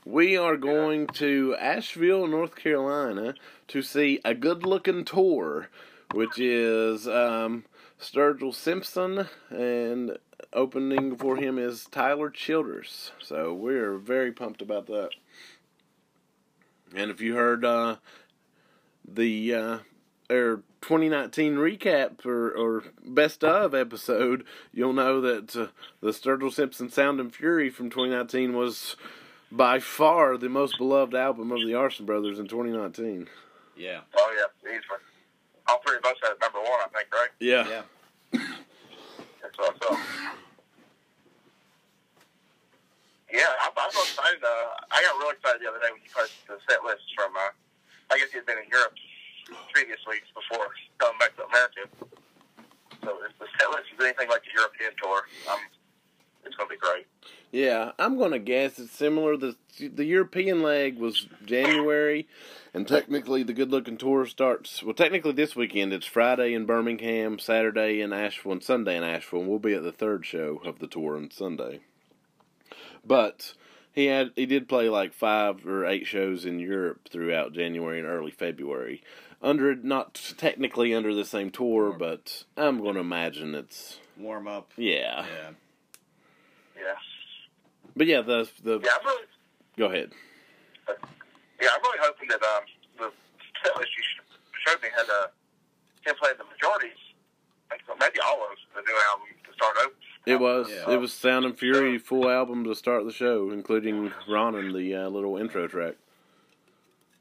[0.04, 3.34] we are going to Asheville, North Carolina,
[3.68, 5.68] to see a good-looking tour,
[6.12, 7.64] which is um,
[8.00, 10.18] Sturgill Simpson, and
[10.52, 13.12] opening for him is Tyler Childers.
[13.20, 15.10] So we're very pumped about that.
[16.94, 17.96] And if you heard uh,
[19.06, 19.78] the uh,
[20.30, 25.66] our 2019 recap or, or best of episode, you'll know that uh,
[26.00, 28.96] the Sturgill Simpson Sound and Fury from 2019 was
[29.52, 33.28] by far the most beloved album of the Arson Brothers in 2019.
[33.76, 34.00] Yeah.
[34.16, 34.98] Oh, yeah, easily.
[35.66, 37.28] All three of us had number one, I think, right?
[37.38, 37.82] Yeah.
[38.32, 38.40] Yeah.
[39.58, 39.98] That's what.
[43.30, 44.42] Yeah, I'm, I'm excited.
[44.42, 47.30] Uh, I got real excited the other day when you posted the set list from,
[47.38, 47.54] uh,
[48.10, 48.94] I guess you'd been in Europe
[49.70, 50.66] previous weeks before
[50.98, 51.86] coming back to America.
[53.06, 55.62] So if the set list is anything like the European tour, um,
[56.42, 57.06] it's going to be great.
[57.52, 59.36] Yeah, I'm gonna guess it's similar.
[59.36, 62.28] the The European leg was January,
[62.72, 64.82] and technically the Good Looking Tour starts.
[64.84, 69.40] Well, technically this weekend it's Friday in Birmingham, Saturday in Asheville, and Sunday in Asheville.
[69.40, 71.80] And we'll be at the third show of the tour on Sunday.
[73.04, 73.54] But
[73.92, 78.06] he had he did play like five or eight shows in Europe throughout January and
[78.08, 79.02] early February.
[79.42, 84.70] under not technically under the same tour, but I'm going to imagine it's Warm up.
[84.76, 85.24] yeah.
[85.26, 85.50] Yeah.
[86.76, 86.94] Yeah.
[88.00, 89.24] But yeah, the the Yeah, I'm really,
[89.76, 90.10] go ahead.
[90.88, 92.64] yeah, I'm really hoping that um,
[92.96, 93.12] the
[93.62, 94.02] set list you
[94.66, 95.26] showed me had uh,
[96.08, 96.96] him playing the majorities.
[97.70, 99.92] I think so, maybe all of the new album to start over.
[100.24, 100.94] It was Yeah.
[100.94, 105.08] it was Sound and Fury full album to start the show, including Ronin the uh,
[105.10, 105.96] little intro track.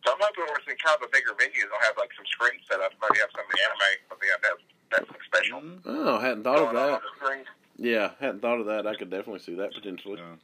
[0.06, 1.60] So I'm hoping we're seeing kind of a bigger venue.
[1.68, 2.94] They'll have like some screens set up.
[3.04, 4.58] Maybe have some of the anime, maybe have that
[4.96, 5.60] Netflix special.
[5.60, 5.82] Mhm.
[5.84, 7.02] Oh, hadn't thought of going on that.
[7.28, 7.84] on the.
[7.89, 8.88] Yeah, hadn't thought of that.
[8.88, 10.20] I could definitely see that potentially.
[10.20, 10.36] Yeah.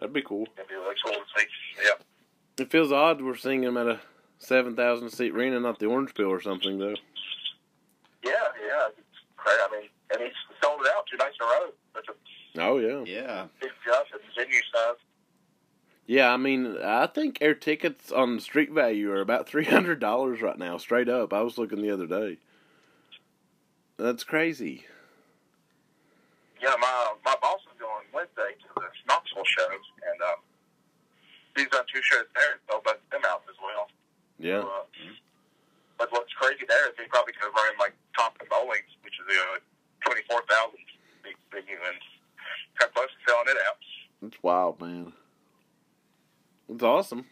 [0.00, 0.48] That'd be cool.
[0.56, 1.46] It'd be really cool to see.
[1.84, 2.62] Yeah.
[2.64, 4.00] It feels odd we're seeing him at a
[4.38, 6.96] seven thousand seat arena, not the Orange Peel or something though.
[8.24, 8.32] Yeah,
[8.66, 8.88] yeah.
[8.88, 9.56] It's great.
[9.60, 10.32] I mean, and he's
[10.62, 11.70] sold it out two nights in a row.
[11.94, 12.12] That's a
[12.62, 13.04] Oh yeah.
[13.06, 13.46] Yeah.
[13.60, 14.96] big jump in venue size.
[16.06, 20.42] Yeah, I mean, I think air tickets on street value are about three hundred dollars
[20.42, 21.32] right now, straight up.
[21.32, 22.38] I was looking the other day.
[23.96, 24.86] That's crazy.
[26.62, 30.40] Yeah, my my boss is going Wednesday to the Knoxville shows, and um,
[31.56, 33.88] he's done two shows there, sold both them out as well.
[34.38, 34.62] Yeah.
[34.62, 34.84] So, uh,
[35.98, 39.60] but what's crazy there is he probably could have run like Thompson-Boling, which is a
[40.04, 40.80] twenty four thousand
[41.22, 41.98] big venue, and
[42.78, 43.76] got close to selling it out.
[44.26, 45.12] It's wild, man.
[46.68, 47.26] It's awesome.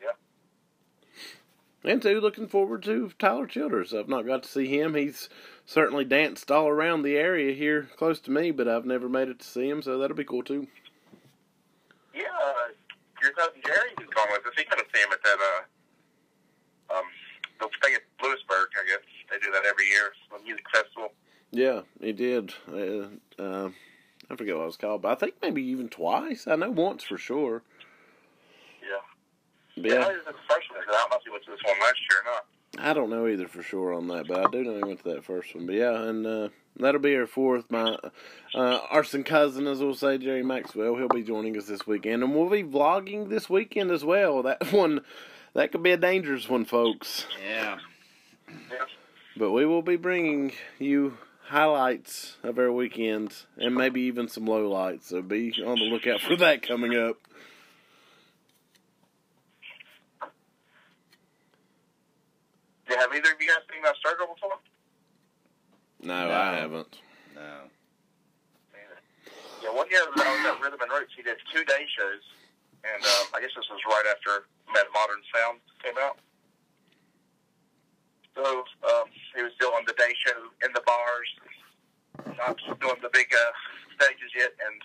[0.00, 1.90] Yeah.
[1.90, 3.94] And two, looking forward to Tyler Childers.
[3.94, 4.94] I've not got to see him.
[4.94, 5.28] He's
[5.64, 9.40] certainly danced all around the area here close to me, but I've never made it
[9.40, 10.66] to see him, so that'll be cool too.
[13.36, 14.52] Yeah, your cousin Jerry who's gone with us.
[14.56, 17.04] He could have seen him at that uh, um,
[17.60, 18.68] the thing at Lewisburg.
[18.76, 20.12] I guess they do that every year.
[20.36, 21.12] A music festival.
[21.50, 22.52] Yeah, he did.
[22.68, 23.70] Uh, uh,
[24.30, 26.46] I forget what it was called, but I think maybe even twice.
[26.46, 27.62] I know once for sure.
[28.80, 29.84] Yeah.
[29.84, 30.60] Yeah, yeah, the one.
[30.88, 32.46] I don't know if he went to this one last year or not.
[32.78, 35.14] I don't know either for sure on that, but I do know he went to
[35.14, 35.66] that first one.
[35.66, 37.70] But yeah, and uh, that'll be our fourth.
[37.70, 37.96] My
[38.54, 42.34] uh, arson cousin, as we'll say, Jerry Maxwell, he'll be joining us this weekend, and
[42.34, 44.42] we'll be vlogging this weekend as well.
[44.42, 45.00] That one,
[45.54, 47.26] that could be a dangerous one, folks.
[47.46, 47.78] Yeah.
[48.48, 48.84] Yeah.
[49.36, 51.16] But we will be bringing you
[51.48, 55.04] highlights of our weekend, and maybe even some lowlights.
[55.04, 57.16] So be on the lookout for that coming up.
[62.86, 64.58] Have either of you guys seen that circle before?
[66.02, 66.32] No, No.
[66.34, 66.98] I haven't.
[67.34, 67.70] No.
[69.62, 71.14] Yeah, one year I was at Rhythm and Roots.
[71.16, 72.22] He did two day shows,
[72.82, 76.18] and um, I guess this was right after Metamodern Sound came out.
[78.34, 78.42] So
[78.82, 80.34] um, he was doing the day show
[80.66, 81.30] in the bars,
[82.42, 83.52] not doing the big uh,
[83.94, 84.82] stages yet, and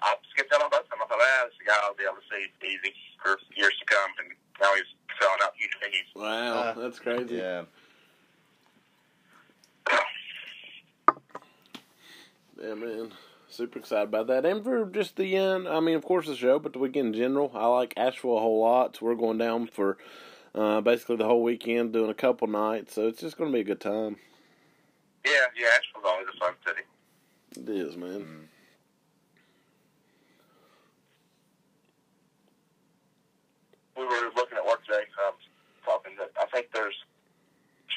[0.00, 1.04] I skipped out on both of them.
[1.04, 4.08] I thought, ah, this guy I'll be able to see easy for years to come,
[4.24, 4.88] and now he's
[5.20, 6.08] selling out huge venues.
[6.16, 7.36] Wow, Uh, that's crazy.
[7.36, 7.68] Yeah.
[12.60, 13.12] Yeah, man.
[13.48, 14.44] Super excited about that.
[14.44, 17.14] And for just the end, I mean, of course, the show, but the weekend in
[17.14, 17.52] general.
[17.54, 18.96] I like Asheville a whole lot.
[18.96, 19.98] So we're going down for
[20.54, 22.94] uh, basically the whole weekend, doing a couple nights.
[22.94, 24.16] So it's just going to be a good time.
[25.24, 26.82] Yeah, yeah, Asheville's always a fun city.
[27.56, 28.20] It is, man.
[28.20, 28.46] Mm.
[33.96, 35.34] we were looking at work today, um,
[35.84, 36.94] talking that I think there's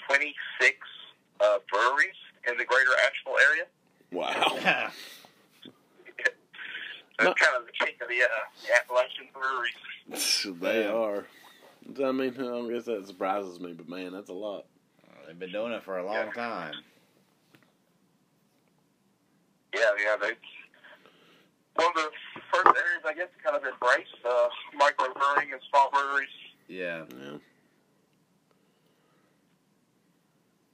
[0.07, 0.31] 26
[1.41, 2.15] uh, breweries
[2.47, 3.67] in the greater Asheville area.
[4.11, 4.89] Wow.
[7.19, 7.31] So No.
[7.31, 8.27] it's kind of the king of the, uh,
[8.65, 10.55] the Appalachian breweries.
[10.61, 10.93] they Yeah.
[10.93, 11.25] are.
[12.07, 14.67] I mean, I don't guess that surprises me, but man, that's a lot.
[15.27, 16.31] They've been doing it for a long Yeah.
[16.31, 16.75] time.
[19.73, 20.31] Yeah, yeah, they.
[21.75, 22.09] One of the
[22.53, 24.47] first areas, I guess, to kind of embrace uh,
[24.79, 26.29] microbrewing and small breweries.
[26.69, 27.03] Yeah.
[27.19, 27.37] Yeah.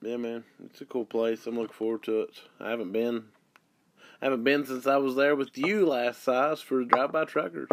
[0.06, 1.48] Yeah, man, it's a cool place.
[1.48, 2.40] I'm looking forward to it.
[2.60, 3.24] I haven't been,
[4.22, 7.70] I haven't been since I was there with you last size for Drive By Truckers.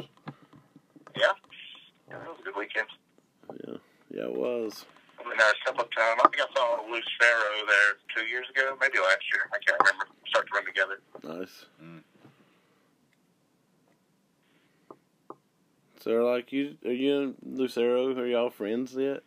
[1.14, 1.26] Yeah,
[2.08, 2.86] yeah, that was a good weekend.
[3.66, 3.76] Yeah,
[4.10, 4.86] yeah, it was.
[5.20, 6.20] I've been there a couple of times.
[6.24, 9.42] I think I saw Lucero there two years ago, maybe last year.
[9.52, 10.06] I can't remember.
[10.26, 11.00] Start to run together.
[11.38, 11.66] Nice.
[11.84, 12.02] Mm.
[16.00, 18.16] So, like, you are you and Lucero?
[18.16, 19.22] Are y'all friends yet?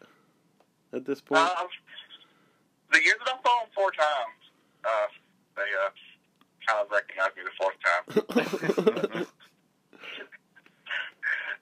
[0.92, 1.42] At this point?
[1.42, 1.68] Um,
[2.92, 4.42] the year that I saw them four times,
[4.84, 5.08] uh,
[5.56, 5.90] they uh,
[6.68, 8.04] kind of recognized me the fourth time.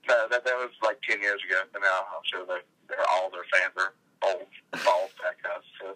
[0.08, 1.62] no, that that was like ten years ago.
[1.72, 4.48] But now I'm sure they they're all their fans are old
[4.84, 5.64] bald fat guys.
[5.80, 5.96] So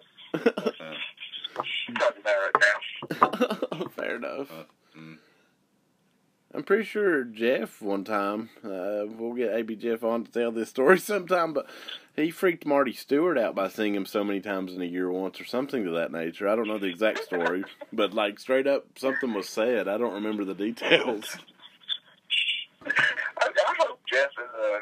[1.94, 3.88] doesn't matter right now.
[3.96, 4.50] Fair enough.
[4.50, 4.64] Uh,
[4.96, 5.18] mm.
[6.54, 8.48] I'm pretty sure Jeff one time.
[8.64, 11.66] Uh, we'll get AB Jeff on to tell this story sometime, but
[12.16, 15.40] he freaked Marty Stuart out by seeing him so many times in a year once
[15.40, 16.48] or something to that nature.
[16.48, 19.88] I don't know the exact story, but like straight up something was said.
[19.88, 21.36] I don't remember the details.
[22.86, 22.90] I,
[23.40, 24.80] I hope Jeff is an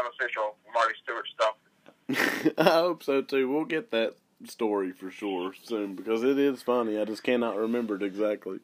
[0.00, 2.54] unofficial Marty Stuart stuff.
[2.58, 3.48] I hope so too.
[3.48, 6.98] We'll get that story for sure soon because it is funny.
[6.98, 8.58] I just cannot remember it exactly.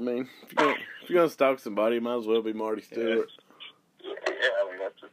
[0.00, 2.54] I mean, if you're, gonna, if you're gonna stalk somebody, it might as well be
[2.54, 3.28] Marty Stuart.
[4.02, 5.08] Yeah, I mean that's a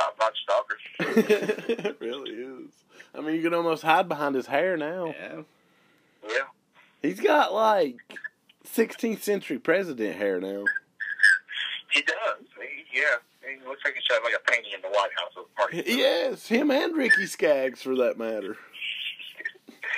[0.00, 0.78] top notch stalker.
[1.68, 2.70] it really is.
[3.14, 5.06] I mean, you can almost hide behind his hair now.
[5.06, 5.42] Yeah.
[6.26, 6.44] Yeah.
[7.02, 7.98] He's got like
[8.66, 10.64] 16th century president hair now.
[11.90, 12.46] He does.
[12.56, 13.16] He, yeah.
[13.42, 15.82] He looks like he should have like a painting in the White House of Marty.
[15.82, 15.98] Stuart.
[15.98, 18.56] Yes, him and Ricky Skaggs for that matter.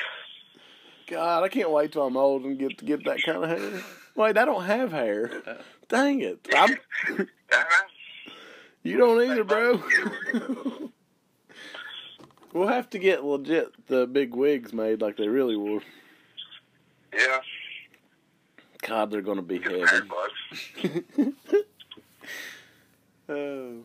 [1.07, 3.83] God, I can't wait till I'm old and get to get that kind of hair.
[4.15, 5.31] Wait, I don't have hair.
[5.89, 6.47] Dang it.
[6.55, 6.77] I'm,
[8.83, 9.83] you don't either, bro.
[12.53, 15.81] we'll have to get legit the big wigs made like they really were.
[17.15, 17.39] Yeah.
[18.83, 20.09] God, they're going to be Get some hair heavy.
[20.09, 21.35] plugs.
[23.29, 23.85] oh.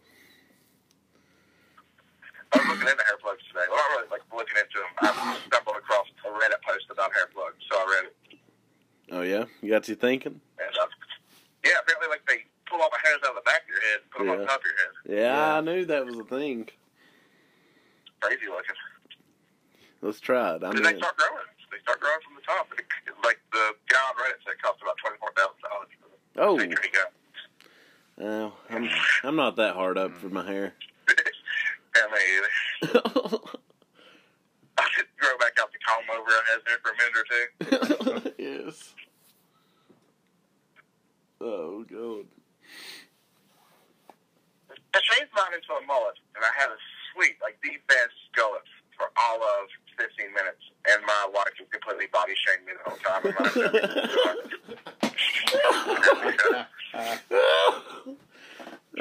[2.54, 3.66] I was looking into hair plugs today.
[3.70, 4.92] Well, not really like looking into them.
[5.02, 8.16] I stumbled across a Reddit post about hair plugs, so I read it.
[9.12, 9.46] Oh, yeah?
[9.62, 10.40] You got you thinking?
[10.60, 10.86] And uh,
[11.66, 14.00] yeah, apparently like they pull all the hairs out of the back of your head
[14.02, 14.42] and put them Yeah.
[14.42, 14.94] on top of your head.
[15.08, 15.58] Yeah, Yeah.
[15.58, 16.70] I knew that was a thing.
[18.20, 18.76] Crazy looking.
[20.02, 20.64] Let's try it.
[20.64, 21.44] I'm Then they start growing.
[21.72, 22.68] They start growing from the top.
[22.78, 22.86] It,
[23.24, 26.08] like the guy on Reddit said, it costs about twenty four thousand dollars for
[26.40, 27.08] Oh, picture
[28.22, 28.90] oh, I'm
[29.24, 30.74] I'm not that hard up for my hair.
[31.10, 32.52] yeah, me either.
[34.80, 37.26] I should grow back out the comb over I had there for a minute or
[38.24, 38.34] two.
[38.38, 38.94] yes.
[41.42, 42.26] Oh god.
[44.94, 46.78] I changed mine into a mullet, and I had a
[47.14, 48.62] sweet, like the best gullet
[48.98, 52.98] for all of 15 minutes, and my wife was completely body shamed me the whole
[53.06, 53.22] time.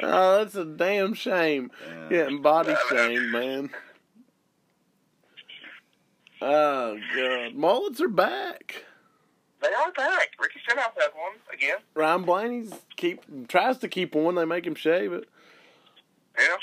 [0.03, 1.71] oh, that's a damn shame.
[1.85, 2.09] Yeah.
[2.09, 3.69] Getting body shamed, man.
[6.41, 8.83] Oh god, mullets are back.
[9.61, 10.29] they are back.
[10.39, 11.77] Ricky Stenhouse has one again.
[11.95, 14.35] Ryan Blaney's keep tries to keep one.
[14.35, 15.27] They make him shave it.
[16.37, 16.55] Yeah.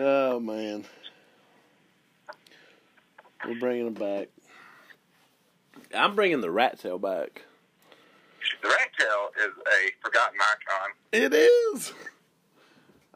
[0.00, 0.84] Oh man,
[3.44, 4.28] we're bringing it back.
[5.92, 7.42] I'm bringing the rat tail back.
[8.62, 10.90] The rat tail is a forgotten icon.
[11.12, 11.92] It is.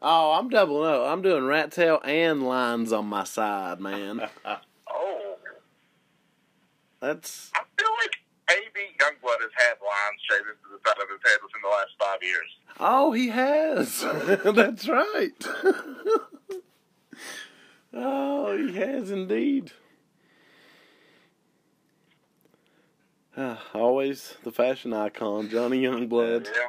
[0.05, 1.03] Oh, I'm doubling up.
[1.07, 4.29] I'm doing rat tail and lines on my side, man.
[4.95, 5.37] Oh,
[7.01, 8.13] That's I feel like
[8.59, 8.81] A.B.
[9.01, 12.23] Youngblood has had lines shaved into the side of his head within the last five
[12.23, 12.51] years.
[12.79, 14.01] oh, he has.
[14.55, 15.47] That's right.
[17.95, 19.73] oh, he has indeed.
[23.37, 26.47] Ah, always the fashion icon, Johnny Youngblood.
[26.47, 26.67] Yeah.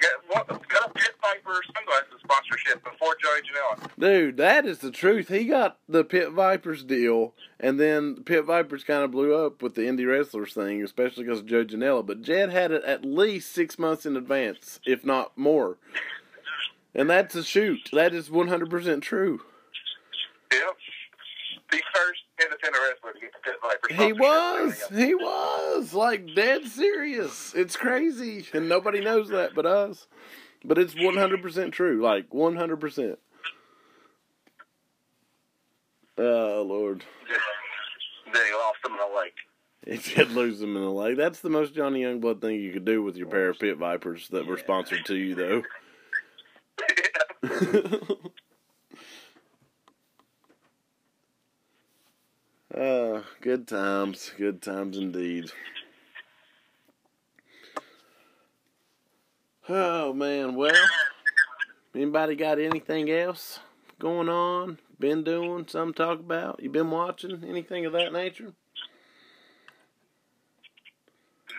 [0.00, 3.90] Got, what, got a Pit Viper sunglasses sponsorship before Joey Janela.
[3.98, 5.28] Dude, that is the truth.
[5.28, 9.74] He got the Pit Vipers deal, and then Pit Vipers kind of blew up with
[9.74, 12.06] the indie wrestlers thing, especially because of Joe Janela.
[12.06, 15.76] But Jed had it at least six months in advance, if not more.
[16.94, 17.90] And that's a shoot.
[17.92, 19.40] That is 100% true.
[20.52, 20.76] Yep.
[21.70, 24.82] The first independent wrestler to get the Pit Viper He was.
[24.88, 25.49] He was.
[25.92, 27.52] Like, dead serious.
[27.54, 28.46] It's crazy.
[28.52, 30.06] And nobody knows that but us.
[30.64, 32.02] But it's 100% true.
[32.02, 33.16] Like, 100%.
[36.18, 37.04] Oh, uh, Lord.
[38.32, 39.32] Then he lost them in the lake.
[39.86, 41.16] He did lose them in the lake.
[41.16, 44.28] That's the most Johnny Youngblood thing you could do with your pair of pit vipers
[44.28, 45.62] that were sponsored to you, though.
[52.80, 54.32] uh, good times.
[54.36, 55.50] Good times indeed.
[59.68, 60.56] Oh, man.
[60.56, 60.74] Well,
[61.94, 63.60] anybody got anything else
[63.98, 64.78] going on?
[64.98, 65.68] Been doing?
[65.68, 66.60] Something to talk about?
[66.62, 67.44] You been watching?
[67.46, 68.52] Anything of that nature?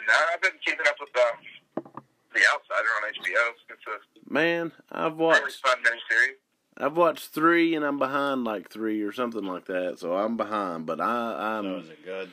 [0.07, 1.93] No, I've been keeping up with um,
[2.33, 3.53] The Outsider on HBO.
[3.69, 6.50] It's a Man, I've really watched fun miniseries.
[6.81, 9.99] I've watched three and I'm behind like three or something like that.
[9.99, 12.31] So I'm behind, but I I'm is it good?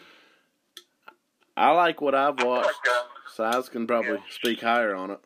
[1.57, 2.66] I like what I've watched.
[2.86, 4.30] like, um, Size can probably Yeah.
[4.30, 5.20] speak higher on it.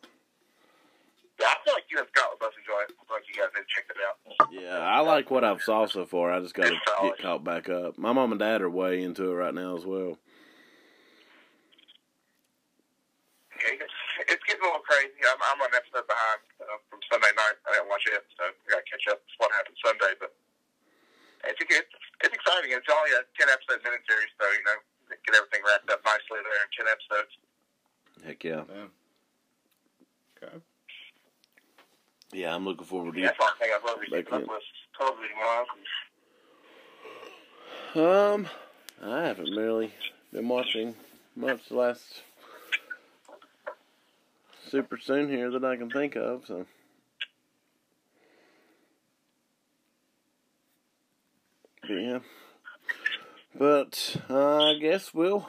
[1.39, 2.91] Yeah, I feel like you and Scott would both enjoy it.
[2.93, 4.51] I feel like you guys need to check it out.
[4.51, 6.31] Yeah, I like what I've saw so far.
[6.31, 7.97] I just got to get caught back up.
[7.97, 10.17] My mom and dad are way into it right now as well.
[13.57, 13.97] Yeah, It's,
[14.29, 15.13] it's getting a little crazy.
[15.25, 17.33] I'm, I'm on an episode behind uh, from Sunday
[18.11, 18.19] night.
[18.19, 20.13] I watch it, so I got to catch up with what happened Sunday.
[20.19, 20.31] But
[21.45, 21.87] it's it's,
[22.23, 22.71] it's exciting.
[22.71, 24.77] It's only a ten episode miniseries, so you know
[25.25, 27.33] get everything wrapped up nicely there in ten episodes.
[28.25, 28.63] Heck yeah.
[28.69, 28.87] Yeah.
[30.43, 30.57] Okay.
[32.33, 34.49] Yeah, I'm looking forward to Yeah, that's one thing I've loved Like keeping up it.
[34.49, 34.63] with
[34.97, 35.67] television wise.
[37.95, 38.47] Um,
[39.03, 39.93] I haven't really
[40.31, 40.95] been watching
[41.35, 42.23] much the last
[44.67, 46.45] super soon here that I can think of.
[46.47, 46.65] So,
[51.87, 52.19] but yeah.
[53.55, 55.47] But uh, I guess we'll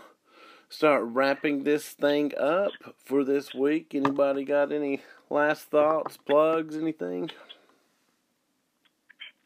[0.68, 2.72] start wrapping this thing up
[3.04, 3.94] for this week.
[3.94, 7.30] Anybody got any last thoughts, plugs, anything?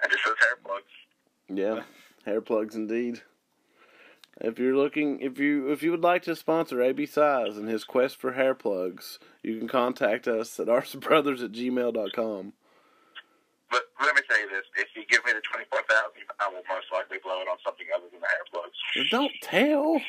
[0.01, 0.85] And just says hair plugs.
[1.49, 1.83] Yeah,
[2.25, 3.23] hair plugs indeed.
[4.41, 7.85] If you're looking, if you if you would like to sponsor AB Size and his
[7.85, 12.53] quest for hair plugs, you can contact us at arsonbrothers at gmail.com.
[13.71, 16.49] But let me tell you this: if you give me the twenty four thousand, I
[16.49, 19.11] will most likely blow it on something other than the hair plugs.
[19.11, 20.01] Don't tell.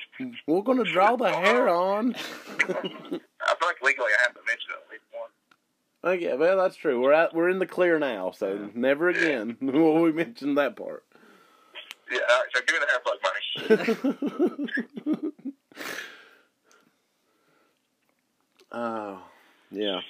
[0.47, 2.15] We're gonna draw the hair on.
[2.15, 2.21] I
[2.63, 6.19] feel like legally I have to mention at least one.
[6.19, 7.01] Yeah, well that's true.
[7.01, 11.03] We're at we're in the clear now, so never again will we mention that part.
[12.11, 12.47] Yeah, all right.
[12.55, 13.19] So give me the hair plug
[15.13, 15.31] money.
[18.71, 19.19] Oh,
[19.71, 20.01] yeah.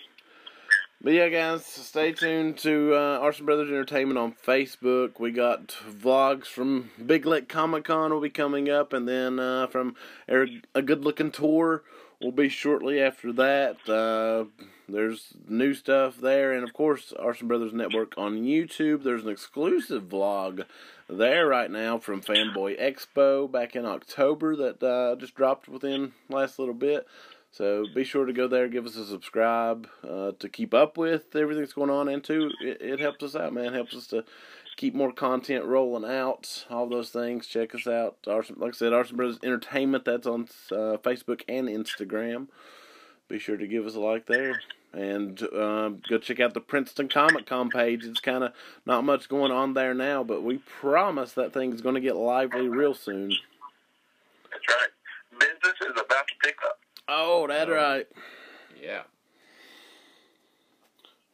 [1.01, 5.17] But yeah, guys, stay tuned to uh, Arson Brothers Entertainment on Facebook.
[5.17, 9.67] We got vlogs from Big Lick Comic Con will be coming up, and then uh,
[9.67, 9.95] from
[10.27, 11.83] a good looking tour
[12.19, 13.77] will be shortly after that.
[13.87, 19.03] Uh, there's new stuff there, and of course, Arson Brothers Network on YouTube.
[19.03, 20.65] There's an exclusive vlog
[21.07, 26.59] there right now from Fanboy Expo back in October that uh, just dropped within last
[26.59, 27.07] little bit.
[27.51, 31.35] So be sure to go there, give us a subscribe uh, to keep up with
[31.35, 33.73] everything that's going on, and too, it, it helps us out, man.
[33.73, 34.23] Helps us to
[34.77, 36.65] keep more content rolling out.
[36.69, 37.47] All those things.
[37.47, 38.17] Check us out.
[38.27, 40.05] Arson, like I said, Arson Brothers Entertainment.
[40.05, 42.47] That's on uh, Facebook and Instagram.
[43.27, 44.61] Be sure to give us a like there.
[44.93, 48.05] And um, go check out the Princeton Comic Con page.
[48.05, 48.53] It's kind of
[48.85, 52.69] not much going on there now, but we promise that thing's going to get lively
[52.69, 53.29] real soon.
[54.49, 55.39] That's right.
[55.39, 56.78] Business is about to pick up.
[57.11, 58.07] Oh, that's right.
[58.81, 59.01] Yeah.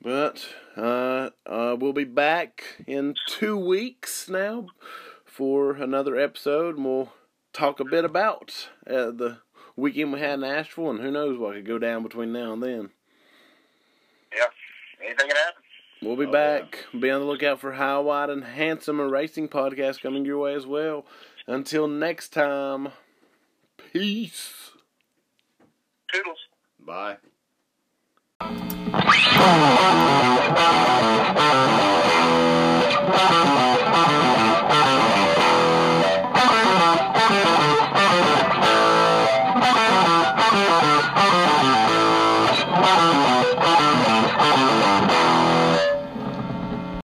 [0.01, 0.47] But
[0.77, 4.67] uh, uh, we'll be back in two weeks now
[5.25, 7.11] for another episode, and we'll
[7.53, 9.39] talk a bit about uh, the
[9.75, 12.63] weekend we had in Asheville, and who knows what could go down between now and
[12.63, 12.89] then.
[14.33, 14.45] Yeah.
[15.03, 15.61] Anything can happen.
[16.01, 16.85] We'll be Oh, back.
[16.97, 20.53] Be on the lookout for How Wide and Handsome, a racing podcast coming your way
[20.53, 21.05] as well.
[21.47, 22.89] Until next time,
[23.91, 24.64] peace.
[26.15, 26.37] Toodles.
[26.79, 27.17] Bye.
[33.07, 33.71] Oh.